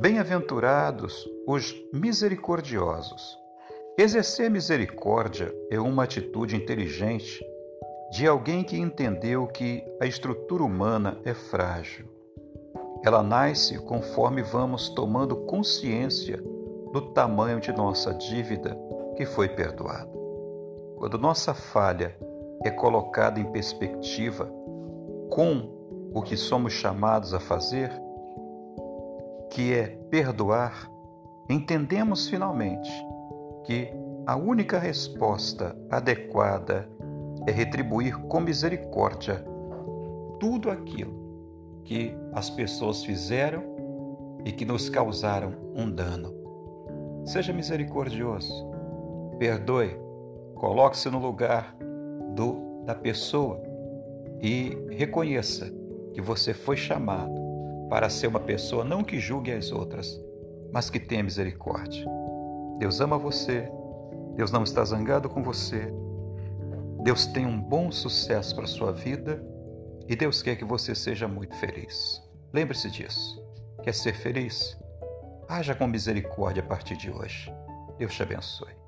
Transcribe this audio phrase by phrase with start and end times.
[0.00, 3.38] Bem-aventurados os misericordiosos.
[3.98, 7.44] Exercer misericórdia é uma atitude inteligente
[8.10, 12.06] de alguém que entendeu que a estrutura humana é frágil.
[13.04, 16.38] Ela nasce conforme vamos tomando consciência
[16.94, 18.74] do tamanho de nossa dívida
[19.18, 20.10] que foi perdoada.
[20.96, 22.16] Quando nossa falha
[22.64, 24.50] é colocada em perspectiva
[25.28, 27.92] com o que somos chamados a fazer,
[29.50, 30.88] que é perdoar,
[31.48, 32.90] entendemos finalmente
[33.64, 33.92] que
[34.26, 36.88] a única resposta adequada
[37.46, 39.44] é retribuir com misericórdia
[40.38, 43.62] tudo aquilo que as pessoas fizeram
[44.44, 46.32] e que nos causaram um dano.
[47.24, 48.52] Seja misericordioso,
[49.38, 49.96] perdoe,
[50.54, 51.76] coloque-se no lugar
[52.34, 53.60] do, da pessoa
[54.40, 55.70] e reconheça
[56.14, 57.39] que você foi chamado
[57.90, 60.18] para ser uma pessoa não que julgue as outras,
[60.72, 62.06] mas que tenha misericórdia.
[62.78, 63.68] Deus ama você,
[64.36, 65.92] Deus não está zangado com você,
[67.02, 69.44] Deus tem um bom sucesso para a sua vida
[70.08, 72.22] e Deus quer que você seja muito feliz.
[72.52, 73.42] Lembre-se disso.
[73.82, 74.76] Quer ser feliz?
[75.48, 77.52] Haja com misericórdia a partir de hoje.
[77.98, 78.79] Deus te abençoe.